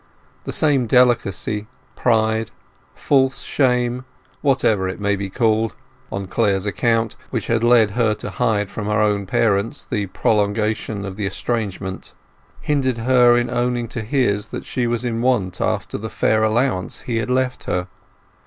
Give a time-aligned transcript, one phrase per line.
[0.45, 2.49] The same delicacy, pride,
[2.95, 4.03] false shame,
[4.41, 5.75] whatever it may be called,
[6.11, 11.05] on Clare's account, which had led her to hide from her own parents the prolongation
[11.05, 12.15] of the estrangement,
[12.61, 17.17] hindered her owning to his that she was in want after the fair allowance he
[17.17, 17.87] had left her.